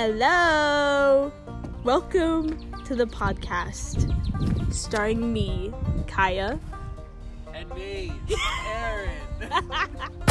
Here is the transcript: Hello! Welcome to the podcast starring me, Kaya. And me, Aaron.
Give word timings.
Hello! 0.00 1.32
Welcome 1.82 2.72
to 2.84 2.94
the 2.94 3.04
podcast 3.04 4.06
starring 4.72 5.32
me, 5.32 5.74
Kaya. 6.06 6.60
And 7.52 7.68
me, 7.74 8.12
Aaron. 8.64 9.10